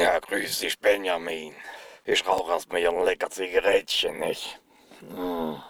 Ja, 0.00 0.18
grüß 0.18 0.60
dich, 0.60 0.78
Benjamin. 0.78 1.54
Ich 2.06 2.26
rauche 2.26 2.52
erstmal 2.52 2.80
hier 2.80 2.90
ein 2.90 3.04
lecker 3.04 3.28
Zigarettchen, 3.28 4.18
nicht? 4.18 4.58
Hm. 5.00 5.62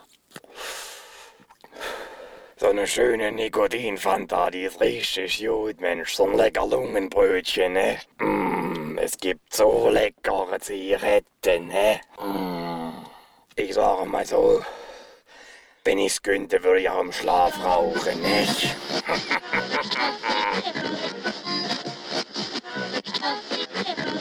So 2.56 2.68
eine 2.68 2.86
schöne 2.86 3.32
Nikotinfanta, 3.32 4.50
die 4.52 4.62
ist 4.66 4.80
richtig 4.80 5.44
gut, 5.44 5.80
Mensch. 5.80 6.14
So 6.14 6.26
ein 6.26 6.36
lecker 6.36 6.64
Lungenbrötchen, 6.64 7.72
ne? 7.72 7.98
Mm, 8.18 8.98
es 8.98 9.16
gibt 9.16 9.52
so 9.52 9.90
leckere 9.90 10.60
Zigaretten, 10.60 11.66
ne? 11.66 12.00
Mm. 12.22 13.04
Ich 13.56 13.74
sage 13.74 14.04
mal 14.04 14.24
so, 14.24 14.62
wenn 15.82 15.98
ich's 15.98 16.22
könnte, 16.22 16.62
würde 16.62 16.82
ich 16.82 16.88
auch 16.88 17.00
im 17.00 17.12
Schlaf 17.12 17.58
rauchen, 17.64 18.22
nicht? 18.22 18.76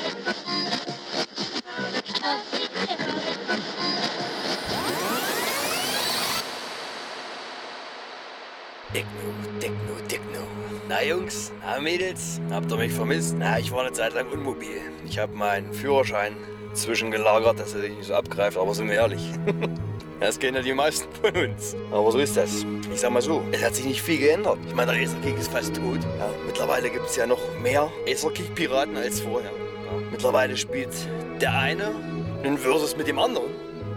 Techno, 8.99 9.31
Techno, 9.61 10.07
Techno. 10.09 10.39
Na 10.89 11.01
Jungs, 11.01 11.53
na 11.63 11.79
Mädels, 11.79 12.41
habt 12.51 12.69
ihr 12.69 12.77
mich 12.77 12.91
vermisst? 12.91 13.33
Na, 13.39 13.57
ich 13.57 13.71
war 13.71 13.81
eine 13.81 13.93
Zeit 13.93 14.13
lang 14.13 14.27
unmobil. 14.29 14.81
Ich 15.05 15.17
habe 15.17 15.33
meinen 15.37 15.71
Führerschein 15.71 16.35
zwischengelagert, 16.73 17.57
dass 17.59 17.73
er 17.75 17.81
sich 17.81 17.95
nicht 17.95 18.07
so 18.07 18.15
abgreift, 18.15 18.57
aber 18.57 18.73
sind 18.75 18.89
wir 18.89 18.95
ehrlich. 18.95 19.21
Das 20.19 20.37
kennen 20.37 20.57
ja 20.57 20.61
die 20.61 20.73
meisten 20.73 21.07
von 21.13 21.33
uns. 21.33 21.77
Aber 21.93 22.11
so 22.11 22.19
ist 22.19 22.35
das. 22.35 22.65
Ich 22.93 22.99
sag 22.99 23.11
mal 23.11 23.21
so, 23.21 23.41
es 23.53 23.63
hat 23.63 23.73
sich 23.73 23.85
nicht 23.85 24.01
viel 24.01 24.19
geändert. 24.19 24.57
Ich 24.67 24.75
meine, 24.75 24.91
der 24.91 25.01
Acerkick 25.01 25.37
ist 25.37 25.49
fast 25.49 25.73
tot. 25.73 25.99
Ja, 26.17 26.29
mittlerweile 26.45 26.89
gibt 26.89 27.05
es 27.05 27.15
ja 27.15 27.25
noch 27.25 27.39
mehr 27.63 27.89
Acerkick-Piraten 28.05 28.97
als 28.97 29.21
vorher. 29.21 29.49
Ja, 29.49 29.97
mittlerweile 30.11 30.57
spielt 30.57 30.89
der 31.39 31.57
eine 31.57 31.95
einen 32.43 32.57
Versus 32.57 32.97
mit 32.97 33.07
dem 33.07 33.17
anderen. 33.17 33.47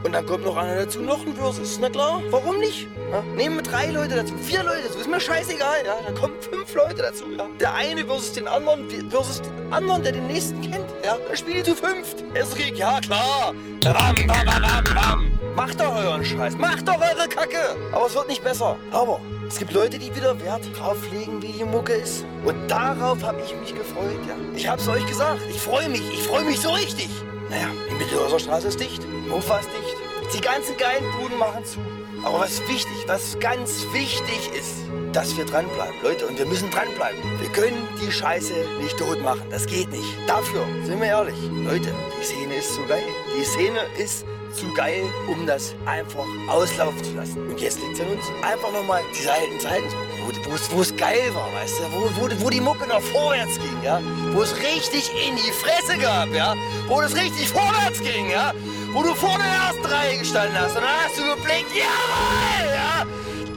Und 0.05 0.12
dann 0.12 0.27
kommt 0.27 0.45
noch 0.45 0.56
einer 0.56 0.77
dazu, 0.77 1.00
noch 1.00 1.25
ein 1.25 1.34
Versus. 1.34 1.78
Na 1.81 1.89
klar, 1.89 2.20
warum 2.31 2.58
nicht? 2.58 2.89
Ja, 3.11 3.22
nehmen 3.36 3.56
wir 3.56 3.62
drei 3.62 3.86
Leute 3.91 4.17
dazu, 4.17 4.34
vier 4.39 4.62
Leute 4.62 4.83
dazu, 4.89 4.98
ist 4.98 5.09
mir 5.09 5.20
scheißegal. 5.20 5.84
Ja, 5.84 5.94
da 6.06 6.12
kommen 6.12 6.34
fünf 6.41 6.75
Leute 6.75 7.03
dazu. 7.03 7.25
Ja. 7.39 7.47
Der 7.61 7.75
eine 7.75 8.05
versus 8.05 8.33
den 8.33 8.48
anderen, 8.48 8.89
versus 9.11 9.42
den 9.42 9.72
anderen, 9.72 10.03
der 10.03 10.12
den 10.12 10.27
nächsten 10.27 10.61
kennt. 10.61 10.86
Ja, 11.05 11.17
dann 11.27 11.36
spielt 11.36 11.67
zu 11.67 11.75
fünft. 11.75 12.25
Esrik, 12.34 12.77
ja 12.77 13.00
klar. 13.00 13.55
Bam, 13.83 14.14
bam, 14.27 14.47
bam, 14.47 14.84
bam. 14.94 15.33
Macht 15.55 15.81
doch 15.81 15.94
euren 15.94 16.25
Scheiß, 16.25 16.56
macht 16.56 16.89
doch 16.89 16.98
eure 16.98 17.28
Kacke. 17.28 17.77
Aber 17.92 18.06
es 18.06 18.14
wird 18.14 18.28
nicht 18.28 18.42
besser. 18.42 18.77
Aber 18.91 19.20
es 19.47 19.59
gibt 19.59 19.72
Leute, 19.72 19.98
die 19.98 20.14
wieder 20.14 20.41
Wert 20.41 20.62
drauf 20.78 20.97
legen, 21.12 21.42
wie 21.42 21.53
die 21.53 21.64
Mucke 21.64 21.92
ist. 21.92 22.25
Und 22.44 22.69
darauf 22.69 23.22
habe 23.22 23.41
ich 23.44 23.55
mich 23.55 23.75
gefreut, 23.75 24.19
ja. 24.27 24.34
Ich 24.56 24.66
hab's 24.66 24.89
euch 24.89 25.06
gesagt, 25.06 25.41
ich 25.50 25.61
freue 25.61 25.89
mich, 25.91 26.03
ich 26.12 26.22
freue 26.22 26.44
mich 26.44 26.59
so 26.61 26.70
richtig. 26.70 27.11
Naja, 27.50 27.69
die 27.91 27.94
Mittelhauser 27.97 28.39
Straße 28.39 28.69
ist 28.69 28.81
dicht, 28.81 29.03
Hofer 29.33 29.61
ist 29.61 29.70
dicht. 29.70 29.97
Die 30.36 30.41
ganzen 30.42 30.77
geilen 30.77 31.05
Buden 31.19 31.38
machen 31.38 31.64
zu. 31.64 31.78
Aber 32.22 32.41
was 32.41 32.61
wichtig, 32.69 33.05
was 33.06 33.38
ganz 33.41 33.86
wichtig 33.92 34.50
ist, 34.55 34.84
dass 35.12 35.36
wir 35.36 35.47
dranbleiben. 35.47 35.94
Leute, 36.02 36.27
und 36.27 36.38
wir 36.38 36.47
müssen 36.47 36.70
dranbleiben. 36.70 37.19
Wir 37.41 37.48
können 37.48 37.88
die 38.00 38.12
Scheiße 38.12 38.53
nicht 38.80 38.98
tot 38.98 39.22
machen. 39.22 39.42
Das 39.50 39.66
geht 39.66 39.91
nicht. 39.91 40.16
Dafür, 40.27 40.64
sind 40.84 41.00
wir 41.00 41.08
ehrlich, 41.08 41.34
Leute, 41.50 41.94
die 42.20 42.25
Szene 42.25 42.55
ist 42.56 42.75
zu 42.75 42.84
geil. 42.86 43.05
Die 43.36 43.44
Szene 43.44 43.80
ist 43.98 44.25
zu 44.55 44.72
geil, 44.75 45.03
um 45.28 45.47
das 45.47 45.75
einfach 45.86 46.27
auslaufen 46.48 47.03
zu 47.03 47.14
lassen. 47.14 47.48
Und 47.48 47.60
jetzt 47.60 47.80
liegt 47.80 47.94
es 47.94 48.00
an 48.00 48.08
uns. 48.08 48.25
Einfach 48.42 48.70
nochmal 48.70 49.00
diese 49.19 49.33
alten 49.33 49.58
Zeiten, 49.58 49.88
wo, 50.27 50.50
wo, 50.50 50.55
es, 50.55 50.70
wo 50.70 50.80
es 50.83 50.94
geil 50.97 51.34
war, 51.34 51.48
weißt 51.55 51.80
du, 51.80 51.84
wo, 51.92 52.10
wo, 52.20 52.44
wo 52.44 52.50
die 52.50 52.60
Mucke 52.60 52.86
noch 52.86 53.00
vorwärts 53.00 53.58
ging, 53.58 53.83
ja, 53.83 54.00
wo 54.33 54.42
es 54.42 54.55
richtig 54.56 55.10
in 55.27 55.36
die 55.36 55.53
Fresse 55.53 55.98
gab, 55.98 56.28
ja, 56.34 56.55
wo 56.86 57.00
es 57.00 57.14
richtig 57.16 57.48
vorwärts 57.48 58.00
ging, 58.00 58.31
ja, 58.31 58.53
wo 58.92 59.03
du 59.03 59.14
vor 59.14 59.38
der 59.38 59.47
ersten 59.47 59.84
Reihe 59.84 60.19
gestanden 60.19 60.58
hast 60.58 60.76
und 60.76 60.82
dann 60.82 61.04
hast 61.04 61.19
du 61.19 61.22
geblinkt, 61.22 61.70
jawohl, 61.75 62.75
ja, 62.75 63.06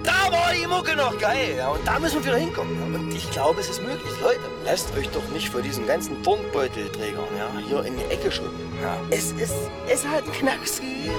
da 0.03 0.31
war 0.31 0.53
die 0.53 0.68
Mucke 0.68 0.96
noch 0.96 1.18
geil, 1.19 1.56
ja, 1.57 1.69
und 1.69 1.85
da 1.85 2.00
müssen 2.00 2.23
wir 2.23 2.25
wieder 2.25 2.38
hinkommen. 2.38 2.78
Ja. 2.79 3.00
Und 3.00 3.13
ich 3.13 3.29
glaube, 3.31 3.59
es 3.59 3.69
ist 3.69 3.81
möglich. 3.81 4.13
Leute, 4.22 4.40
lasst 4.63 4.96
euch 4.97 5.09
doch 5.09 5.28
nicht 5.29 5.50
für 5.50 5.62
diesen 5.62 5.85
ganzen 5.85 6.22
Turnbeutelträgern, 6.23 7.25
ja, 7.38 7.50
hier 7.68 7.84
in 7.84 7.97
die 7.97 8.06
Ecke 8.06 8.31
schuppen. 8.31 8.72
Ja. 8.81 8.97
Es 9.09 9.31
ist, 9.34 9.56
es 9.88 10.06
hat 10.06 10.23
einen 10.23 10.31
Knacks 10.31 10.79
gegeben. 10.79 11.13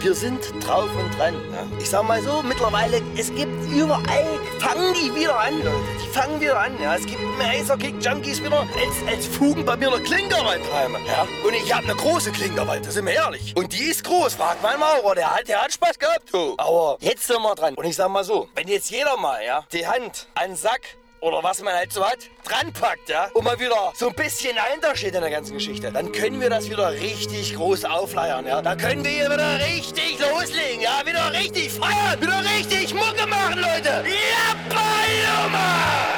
Wir 0.00 0.14
sind 0.14 0.40
drauf 0.64 0.88
und 0.96 1.18
dran. 1.18 1.34
Ich 1.80 1.90
sag 1.90 2.04
mal 2.04 2.22
so, 2.22 2.40
mittlerweile, 2.42 3.02
es 3.16 3.34
gibt 3.34 3.68
überall, 3.68 4.38
fangen 4.60 4.94
die 4.94 5.12
wieder 5.12 5.36
an, 5.38 5.58
Leute. 5.58 5.76
Die 6.00 6.08
fangen 6.08 6.40
wieder 6.40 6.58
an. 6.58 6.80
Ja. 6.80 6.94
Es 6.94 7.04
gibt 7.04 7.20
mehr 7.36 7.60
Acer-Kick-Junkies 7.60 8.42
wieder 8.42 8.60
als, 8.60 9.12
als 9.12 9.26
Fugen 9.26 9.64
bei 9.64 9.76
mir 9.76 9.92
eine 9.92 10.00
Klinkerwaldheime. 10.00 11.00
Ja. 11.04 11.26
Und 11.44 11.52
ich 11.52 11.74
habe 11.74 11.84
eine 11.84 11.96
große 11.96 12.30
Klinkerwald, 12.30 12.86
das 12.86 12.94
sind 12.94 13.06
wir 13.06 13.14
ehrlich. 13.14 13.56
Und 13.56 13.72
die 13.72 13.84
ist 13.84 14.04
groß, 14.04 14.34
fragt 14.34 14.62
mein 14.62 14.78
Maurer, 14.78 15.16
der 15.16 15.34
hat, 15.34 15.48
der 15.48 15.62
hat 15.62 15.72
Spaß 15.72 15.98
gehabt. 15.98 16.32
Du. 16.32 16.54
Aber 16.58 16.96
jetzt 17.00 17.26
sind 17.26 17.42
wir 17.42 17.54
dran. 17.56 17.74
Und 17.74 17.84
ich 17.84 17.96
sag 17.96 18.08
mal 18.08 18.22
so, 18.22 18.48
wenn 18.54 18.68
jetzt 18.68 18.90
jeder 18.90 19.16
mal 19.16 19.44
ja, 19.44 19.64
die 19.72 19.86
Hand 19.86 20.28
an 20.36 20.50
den 20.50 20.56
Sack 20.56 20.80
oder 21.20 21.42
was 21.42 21.62
man 21.62 21.74
halt 21.74 21.92
so 21.92 22.04
hat, 22.04 22.18
dran 22.44 22.72
packt, 22.72 23.08
ja, 23.08 23.28
und 23.34 23.44
mal 23.44 23.58
wieder 23.58 23.92
so 23.94 24.08
ein 24.08 24.14
bisschen 24.14 24.56
dahinter 24.56 24.96
steht 24.96 25.14
in 25.14 25.20
der 25.20 25.30
ganzen 25.30 25.54
Geschichte, 25.54 25.90
dann 25.92 26.12
können 26.12 26.40
wir 26.40 26.50
das 26.50 26.68
wieder 26.68 26.90
richtig 26.92 27.54
groß 27.54 27.84
aufleiern, 27.84 28.46
ja. 28.46 28.62
Dann 28.62 28.78
können 28.78 29.04
wir 29.04 29.10
hier 29.10 29.30
wieder 29.30 29.58
richtig 29.58 30.18
loslegen, 30.18 30.80
ja, 30.80 31.02
wieder 31.04 31.32
richtig 31.32 31.72
feiern, 31.72 32.20
wieder 32.20 32.42
richtig 32.56 32.94
Mucke 32.94 33.26
machen, 33.26 33.58
Leute. 33.58 34.04
Ja, 34.06 34.54
Paloma! 34.68 36.17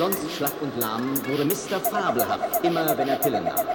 Sonst 0.00 0.32
schlapp 0.34 0.62
und 0.62 0.74
lahm, 0.80 1.14
wurde 1.26 1.44
Mr. 1.44 1.78
Fabelhaft, 1.78 2.64
immer 2.64 2.96
wenn 2.96 3.06
er 3.06 3.16
Pillen 3.16 3.44
nahm. 3.44 3.66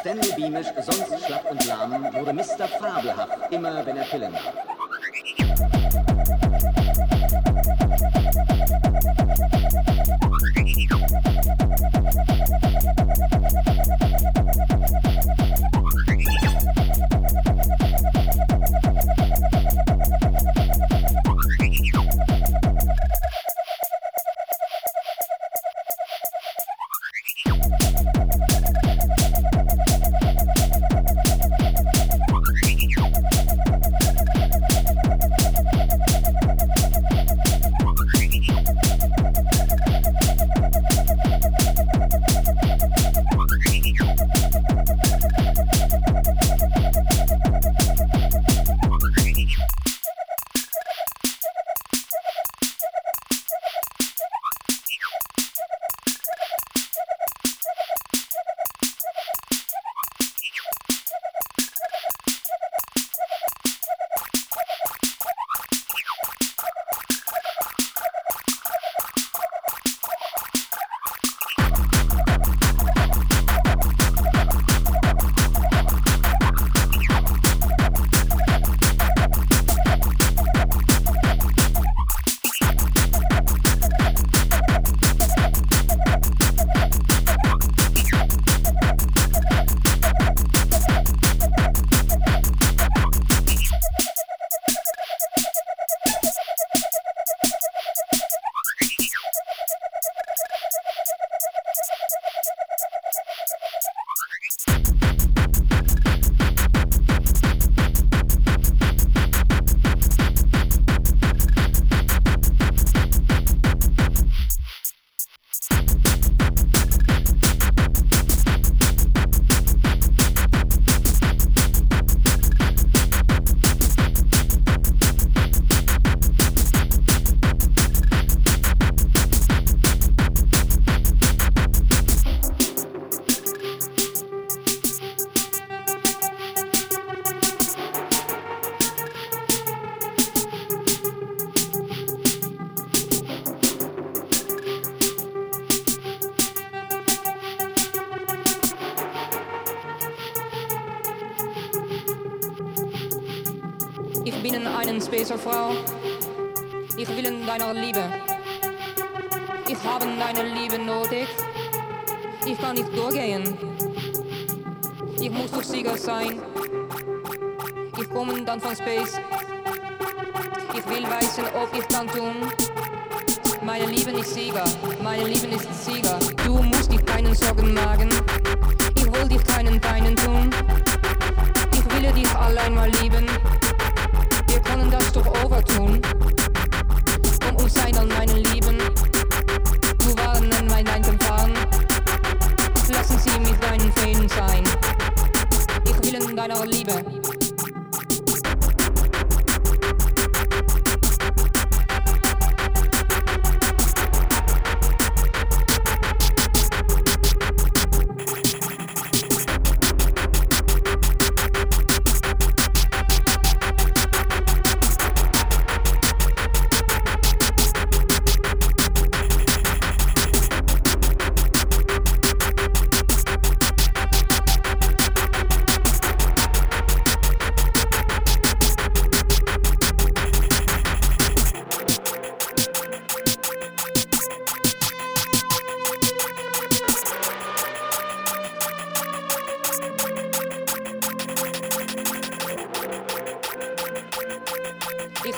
Stanley 0.00 0.32
Beamish, 0.32 0.66
sonst 0.80 1.24
schlapp 1.24 1.48
und 1.48 1.64
lahm, 1.66 2.12
wurde 2.14 2.32
Mr. 2.32 2.66
Fabelhaft, 2.66 3.52
immer 3.52 3.86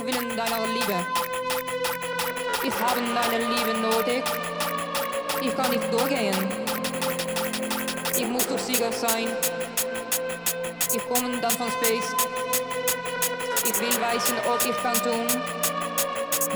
Ich 0.00 0.06
will 0.06 0.30
in 0.30 0.34
deiner 0.34 0.66
Liebe. 0.66 0.94
Ich 2.64 2.74
habe 2.80 3.00
deine 3.14 3.44
Liebe 3.44 3.78
nötig. 3.80 4.24
Ich 5.42 5.54
kann 5.54 5.70
nicht 5.70 5.92
durchgehen. 5.92 6.34
Ich 8.16 8.26
muss 8.26 8.46
doch 8.46 8.58
Sieger 8.58 8.90
sein. 8.92 9.28
Ich 10.90 11.06
komme 11.06 11.38
dann 11.42 11.50
von 11.50 11.70
Space. 11.72 12.16
Ich 13.62 13.78
will 13.78 13.88
wissen, 13.88 14.36
ob 14.48 14.64
ich 14.66 14.76
kann 14.82 14.94
tun. 15.02 15.26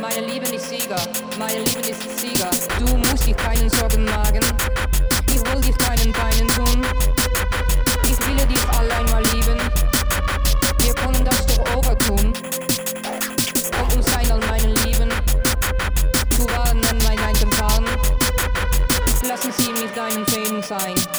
Meine 0.01 0.27
Liebe 0.27 0.47
ist 0.47 0.71
Sieger, 0.71 1.03
meine 1.39 1.61
Liebe 1.61 1.81
ist 1.81 2.19
Sieger. 2.19 2.51
Du 2.79 2.97
musst 2.97 3.27
dich 3.27 3.37
keinen 3.37 3.69
Sorgen 3.69 4.07
machen. 4.07 4.41
Ich 5.29 5.45
will 5.53 5.61
dich 5.61 5.77
keinen 5.77 6.13
Peinen 6.13 6.49
tun. 6.49 6.83
Ich 8.05 8.27
will 8.27 8.47
dich 8.47 8.69
allein 8.71 9.05
mal 9.11 9.23
lieben. 9.35 9.59
Wir 10.79 10.95
können 10.95 11.25
das 11.27 11.45
doch 11.47 11.77
overtun. 11.77 12.33
Scheiße, 12.33 12.54
fine. 20.79 21.14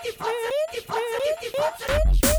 die 0.05 0.13
Pfotzen, 0.13 0.35
die 0.73 0.81
Pfotzen, 0.81 1.37
die 1.43 1.49
Pfotzen. 1.51 2.32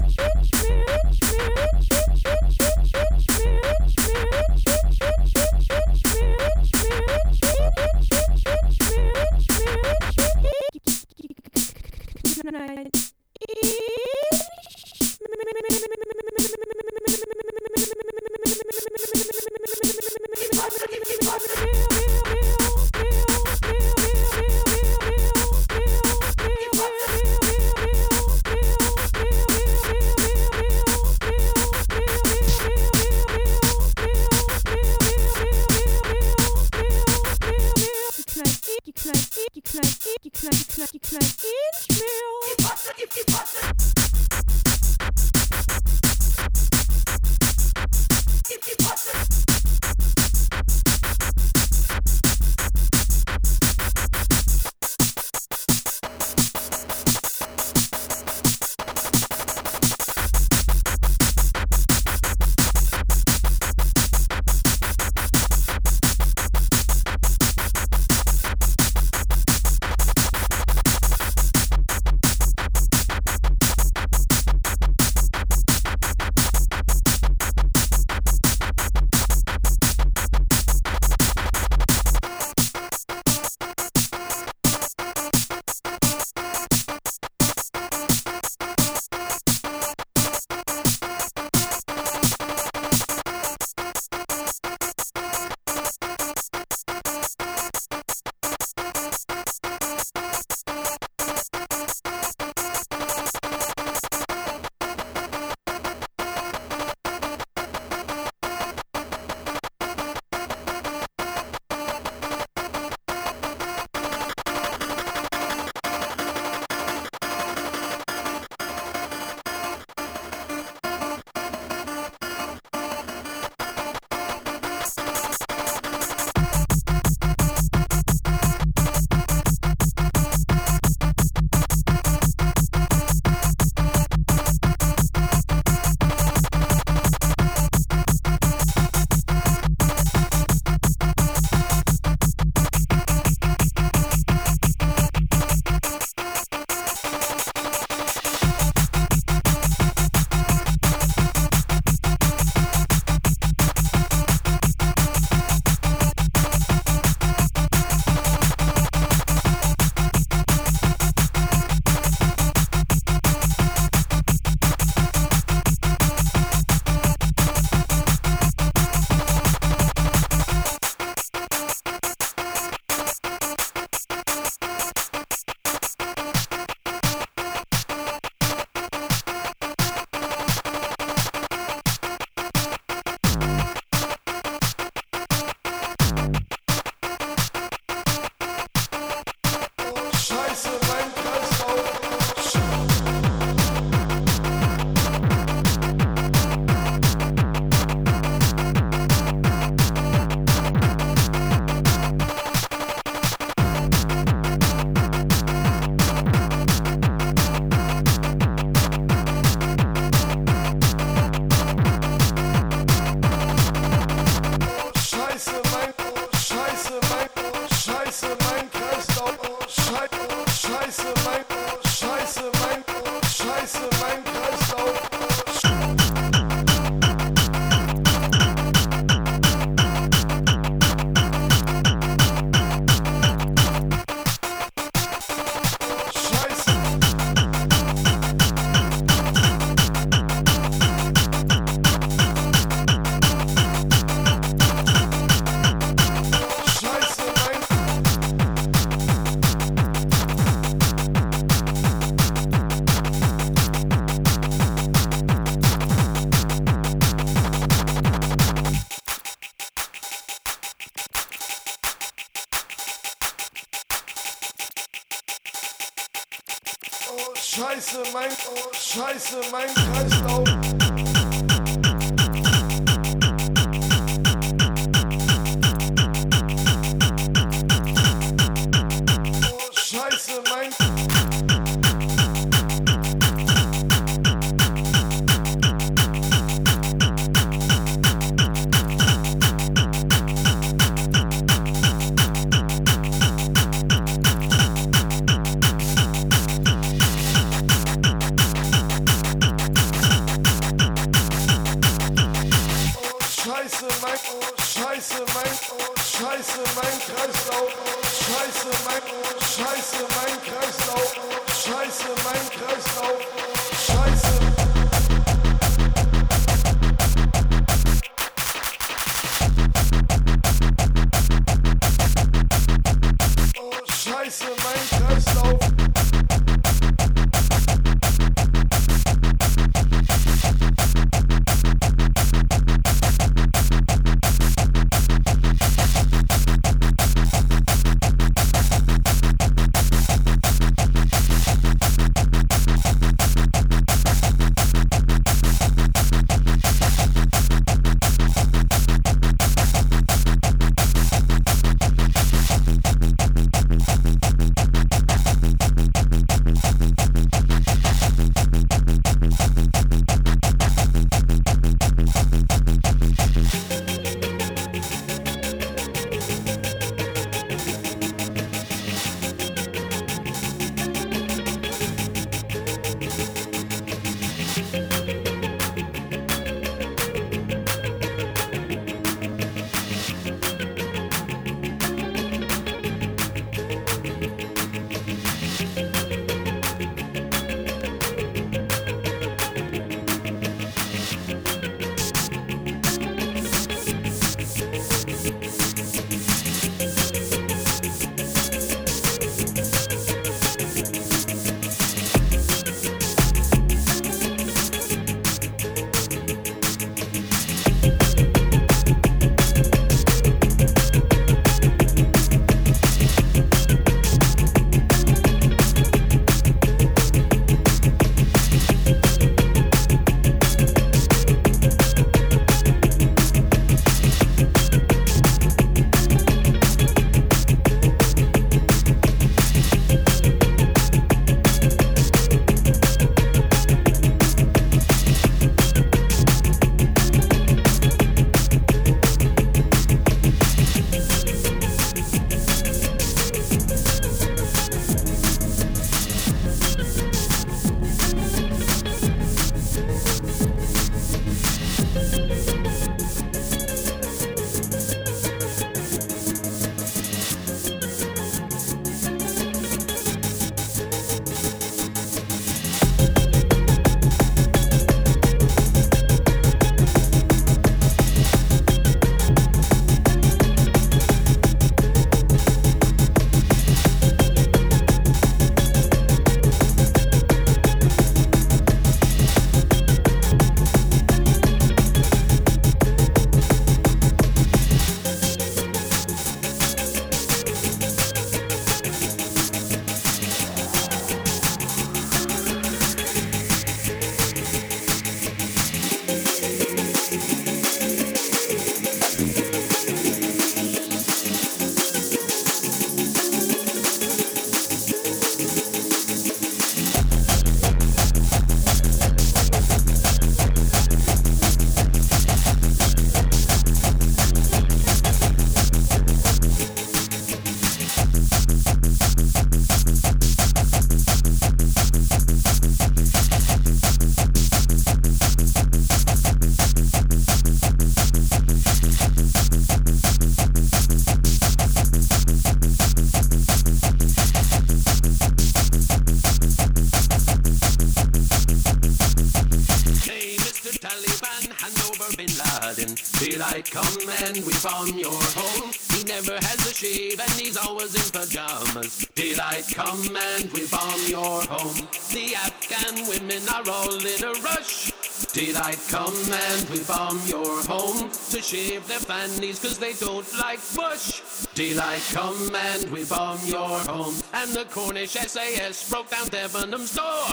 Rush. 554.64 554.92
Daylight 555.34 555.80
come 555.90 556.14
and 556.32 556.70
we 556.70 556.80
bomb 556.84 557.20
your 557.26 557.64
home 557.64 558.10
to 558.30 558.42
shave 558.42 558.88
their 558.88 559.00
fannies 559.00 559.60
cause 559.60 559.78
they 559.78 559.94
don't 559.94 560.28
like 560.38 560.60
bush. 560.76 561.22
Daylight 561.54 562.02
come 562.14 562.56
and 562.56 562.92
we 562.92 563.04
bomb 563.06 563.40
your 563.46 563.80
home 563.80 564.16
and 564.34 564.52
the 564.52 564.66
Cornish 564.66 565.12
SAS 565.12 565.90
broke 565.90 566.10
down 566.10 566.28
Debenham's 566.28 566.96
door. 566.96 567.26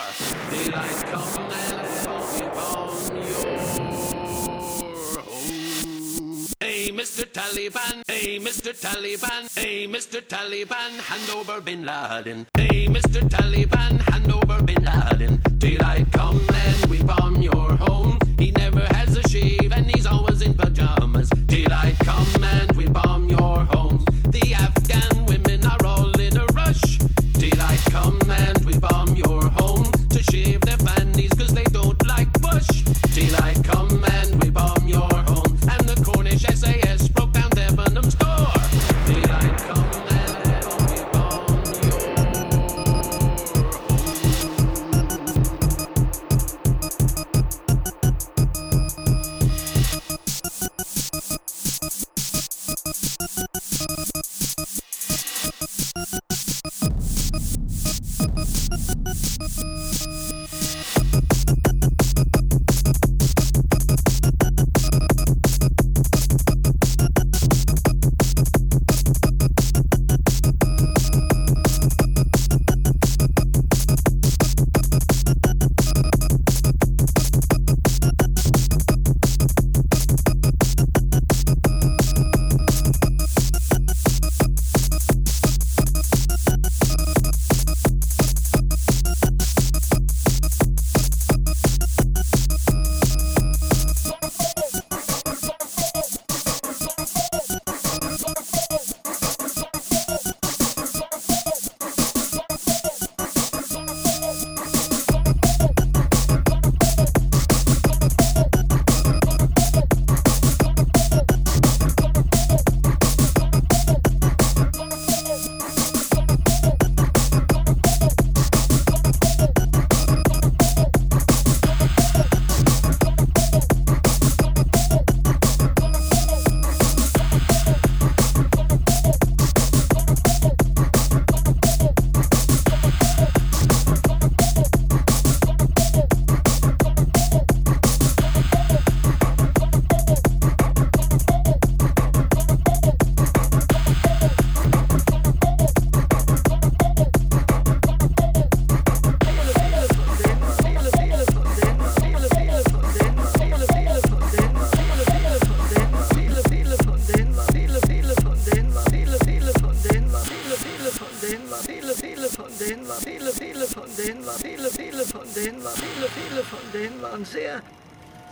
Daylight 0.51 1.05
come 1.13 1.53
and 1.53 2.35
we 2.35 2.49
bomb 2.55 3.17
your 3.17 3.59
home. 3.59 4.10
Hey, 6.63 6.91
Mr. 6.91 7.25
Taliban, 7.25 8.03
hey, 8.07 8.39
Mr. 8.39 8.79
Taliban, 8.79 9.49
hey, 9.59 9.89
Mr. 9.89 10.21
Taliban, 10.21 10.93
hand 11.01 11.31
over 11.31 11.59
Bin 11.59 11.87
Laden. 11.87 12.47
Hey, 12.55 12.87
Mr. 12.87 13.27
Taliban, 13.31 13.99
hand 14.13 14.31
over 14.31 14.63
Bin 14.63 14.85
Laden. 14.85 15.41
Daylight 15.57 16.13
come 16.13 16.39
and 16.53 16.91
we 16.91 17.03
bomb 17.03 17.41
your 17.41 17.77
home. 17.77 18.19
He 18.39 18.51
never 18.51 18.85
has 18.93 19.17
a 19.17 19.27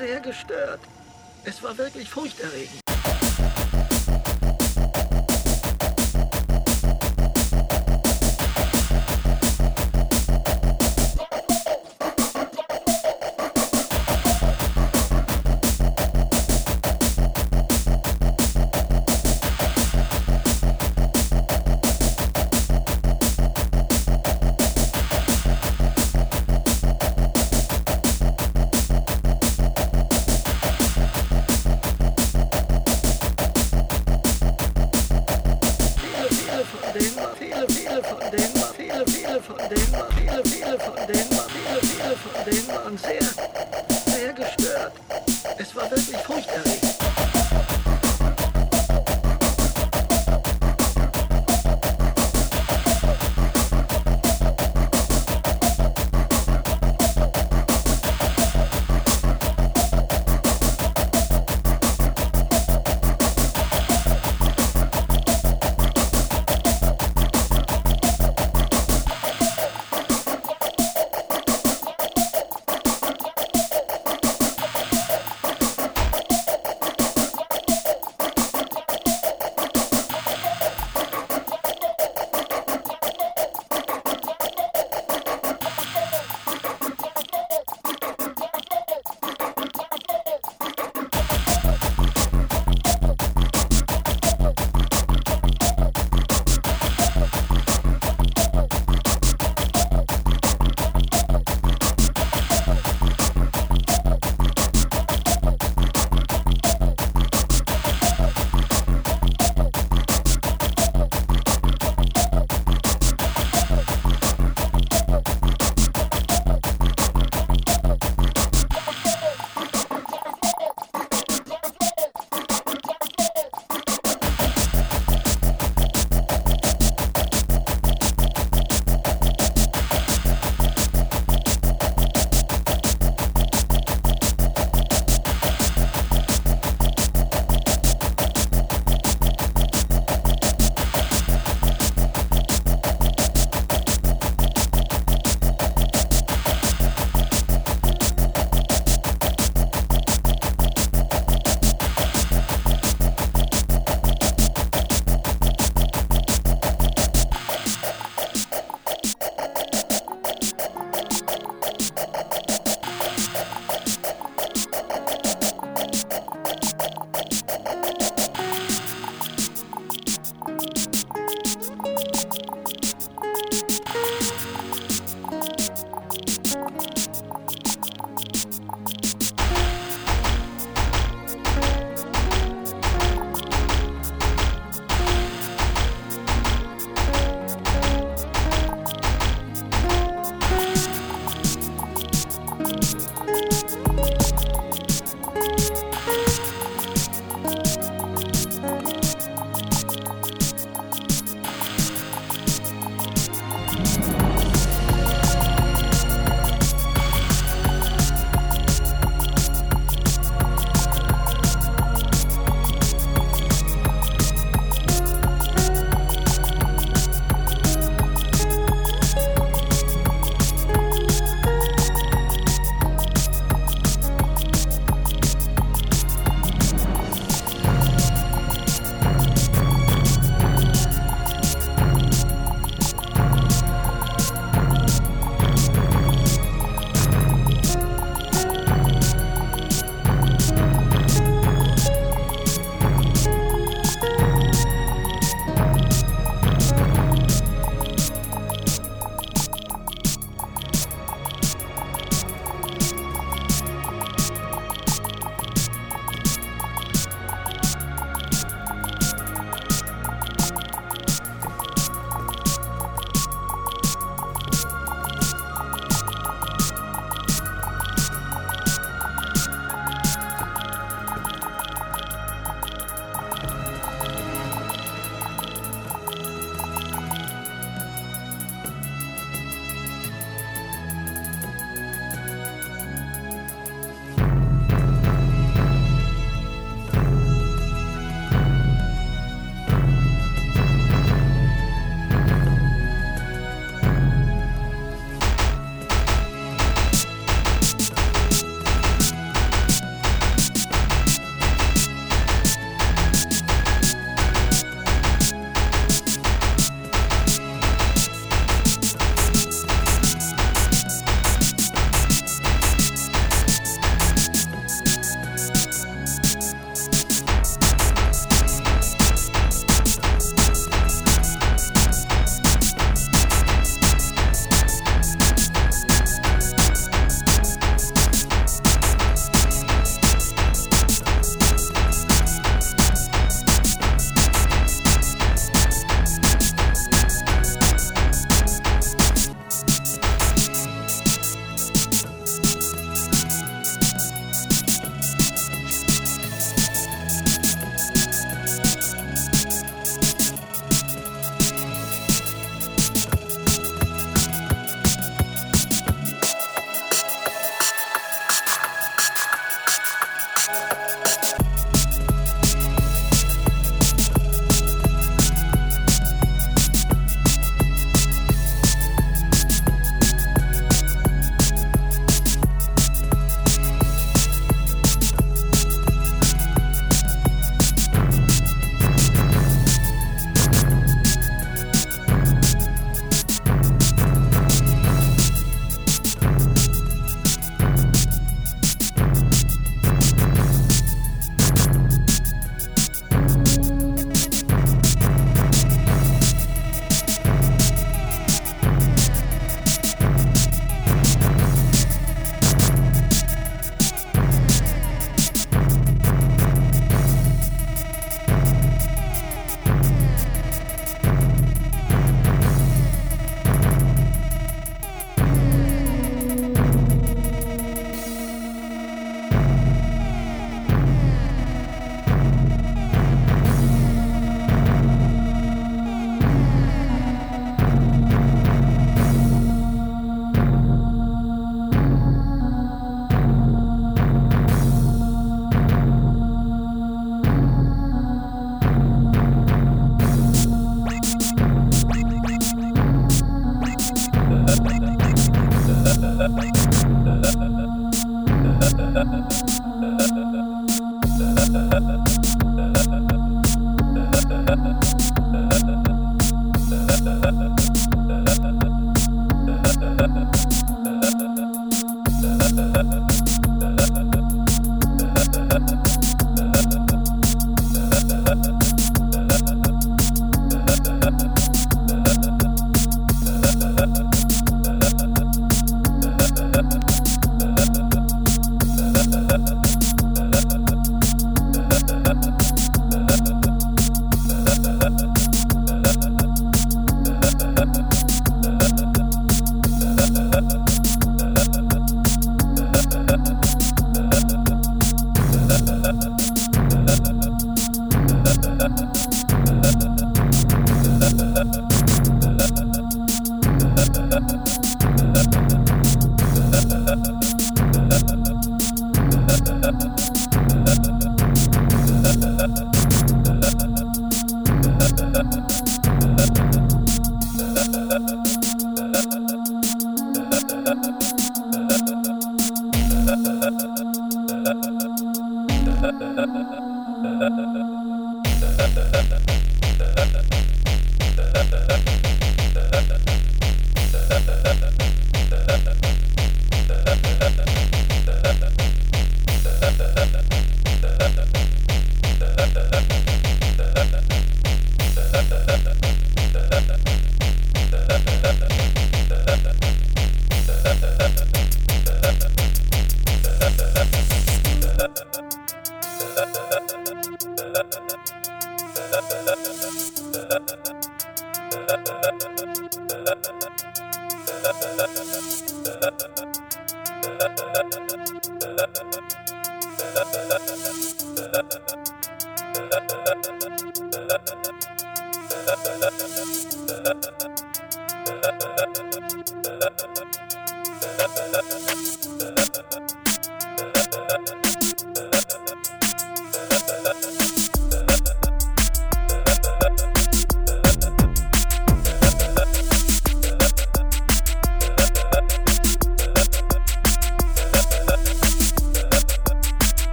sehr 0.00 0.20
gestört. 0.20 0.80
Es 1.44 1.62
war 1.62 1.76
wirklich 1.76 2.08
furchterregend. 2.08 2.79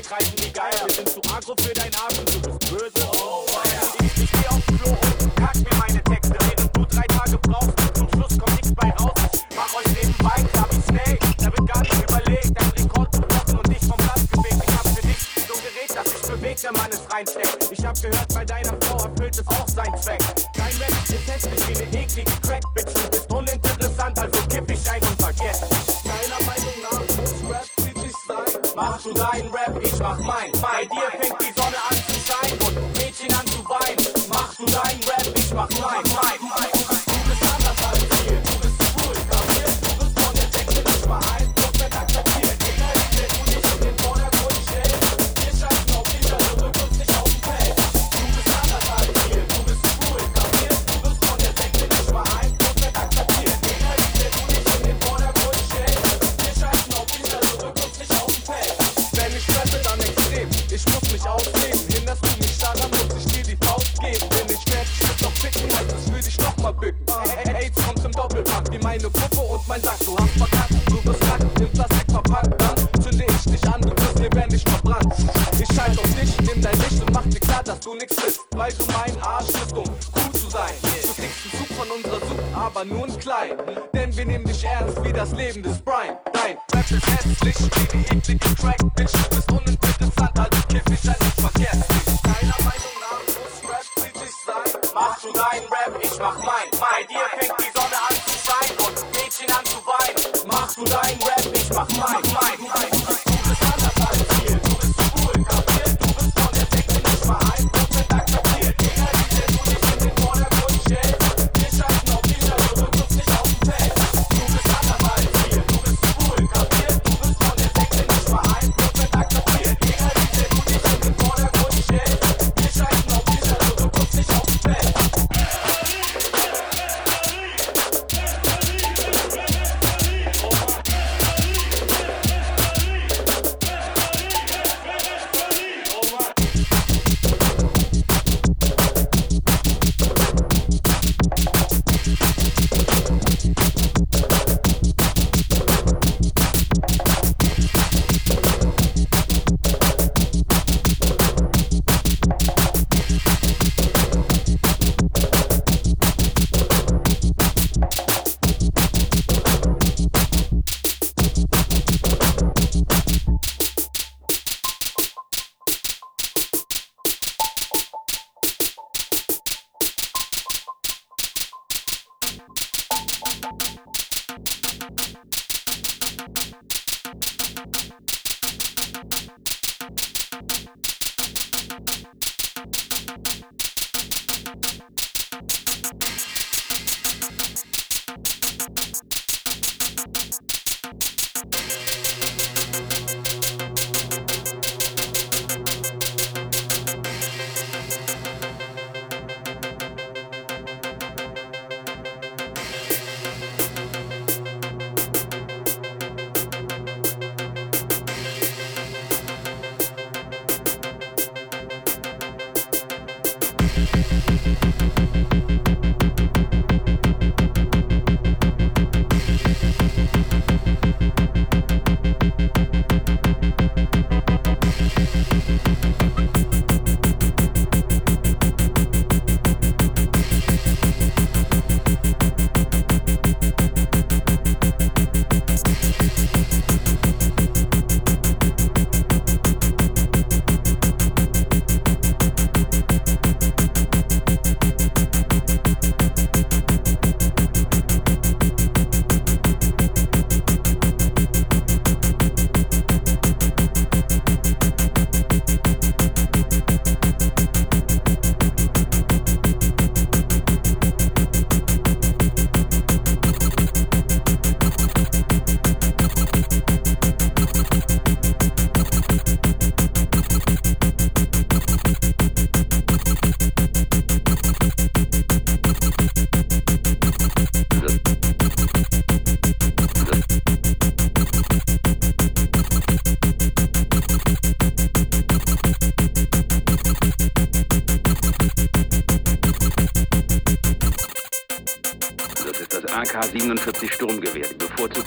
wir 0.00 0.08
treiben 0.08 0.32
die 0.36 0.52
Geier. 0.52 0.86
Wir 0.86 0.94
sind 0.94 1.08
zu 1.08 1.20
agro 1.34 1.54
für 1.62 1.74
dein 1.74 1.94
Arsch. 1.94 2.19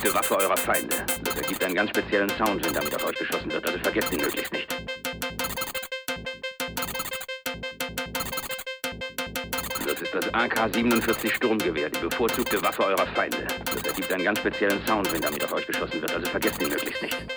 Bevorzugte 0.03 0.13
Waffe 0.13 0.37
eurer 0.37 0.57
Feinde. 0.57 0.95
Das 1.23 1.35
ergibt 1.35 1.63
einen 1.63 1.75
ganz 1.75 1.89
speziellen 1.89 2.29
Sound, 2.31 2.65
wenn 2.65 2.73
damit 2.73 2.95
auf 2.95 3.05
euch 3.05 3.17
geschossen 3.17 3.51
wird. 3.51 3.65
Also 3.65 3.79
vergesst 3.79 4.11
ihn 4.11 4.21
möglichst 4.21 4.51
nicht. 4.51 4.75
Das 9.85 10.01
ist 10.01 10.13
das 10.13 10.33
AK-47 10.33 11.33
Sturmgewehr, 11.33 11.89
die 11.89 11.99
bevorzugte 11.99 12.61
Waffe 12.61 12.85
eurer 12.85 13.07
Feinde. 13.07 13.47
Das 13.65 13.83
ergibt 13.83 14.11
einen 14.11 14.25
ganz 14.25 14.39
speziellen 14.39 14.85
Sound, 14.85 15.11
wenn 15.13 15.21
damit 15.21 15.43
auf 15.45 15.53
euch 15.53 15.67
geschossen 15.67 16.01
wird. 16.01 16.13
Also 16.13 16.29
vergesst 16.29 16.61
ihn 16.61 16.69
möglichst 16.69 17.01
nicht. 17.01 17.32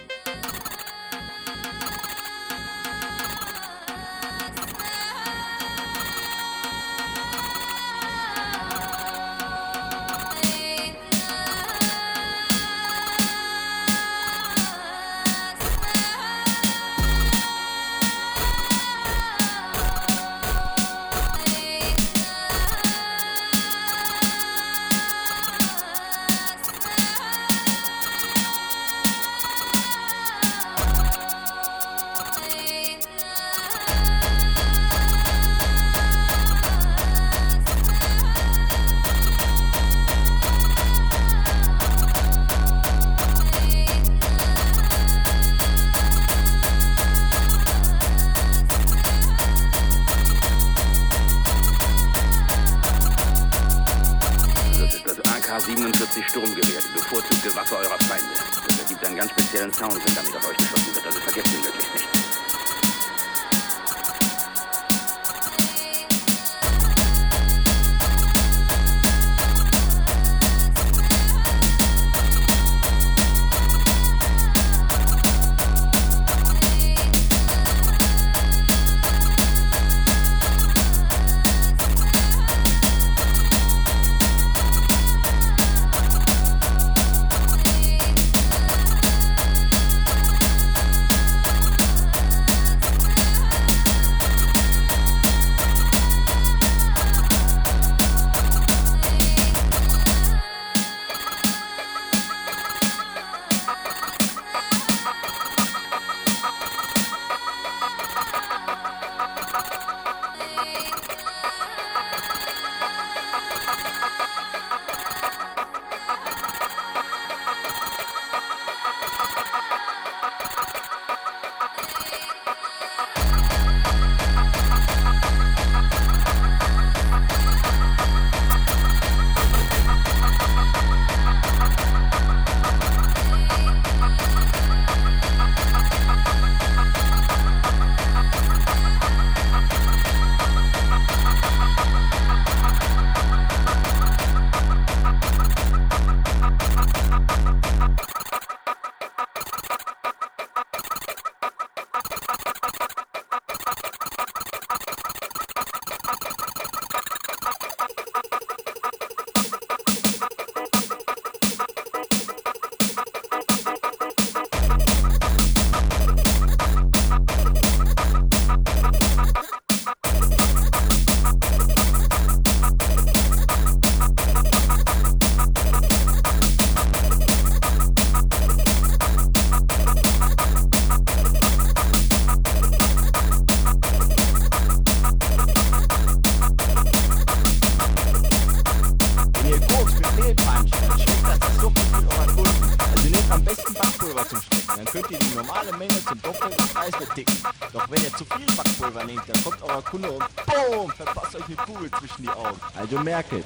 Nehmt, 199.07 199.23
dann 199.29 199.45
kommt 199.45 199.63
euer 199.63 199.83
Kunde 199.83 200.11
und 200.11 200.25
BOOM, 200.47 200.91
verpasst 200.91 201.37
euch 201.37 201.47
eine 201.47 201.57
Kugel 201.57 201.91
zwischen 201.93 202.23
die 202.23 202.29
Augen. 202.29 202.61
Also 202.77 202.99
merket, 202.99 203.45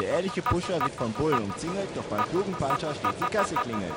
der 0.00 0.08
ehrliche 0.08 0.42
Pusher 0.42 0.80
wird 0.80 0.94
von 0.94 1.12
Bullen 1.12 1.42
umzingelt, 1.44 1.88
doch 1.94 2.02
beim 2.04 2.28
klugen 2.28 2.52
Puncher 2.54 2.94
steht 2.94 3.14
die 3.20 3.36
Kasse 3.36 3.54
klingelt. 3.54 3.94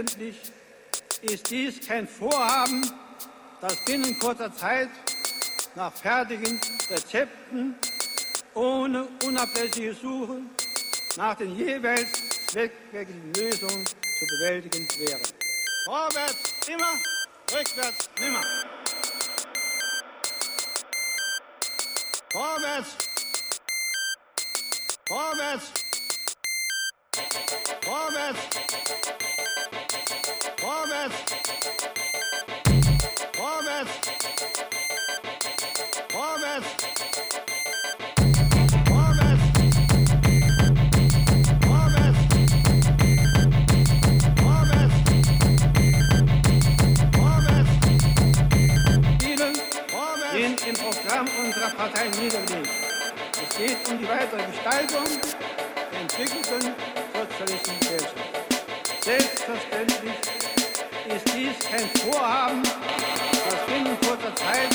Selbstverständlich 0.00 0.40
ist 1.20 1.50
dies 1.50 1.86
kein 1.86 2.08
Vorhaben, 2.08 2.90
das 3.60 3.84
binnen 3.84 4.18
kurzer 4.18 4.54
Zeit 4.54 4.88
nach 5.74 5.92
fertigen 5.92 6.58
Rezepten 6.90 7.74
ohne 8.54 9.06
unablässige 9.26 9.92
Suche 9.92 10.40
nach 11.16 11.34
den 11.34 11.54
jeweils 11.54 12.08
zweckmäßigen 12.46 13.32
Lösungen 13.34 13.84
zu 13.84 14.26
bewältigen 14.26 14.88
wäre. 15.00 15.20
Vorwärts 15.84 16.68
immer, 16.68 16.92
rückwärts 17.52 17.99
um 53.90 53.98
die 53.98 54.08
weitere 54.08 54.42
Gestaltung 54.46 55.04
der 55.90 56.00
entwickelten 56.00 56.74
sozialistischen 57.12 57.80
Gesellschaft. 57.80 58.14
Selbstverständlich 59.00 60.14
ist 61.08 61.34
dies 61.34 61.58
kein 61.68 61.88
Vorhaben, 62.00 62.62
das 62.62 63.66
binnen 63.66 63.96
kurzer 64.00 64.34
Zeit 64.36 64.70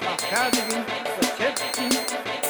nach 0.00 0.20
fertigen 0.28 0.84
Rezepten 1.20 2.43